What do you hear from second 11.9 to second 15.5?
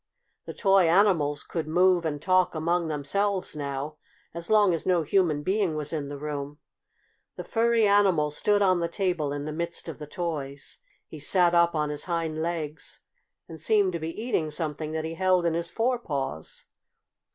his hind legs and seemed to be eating something that he held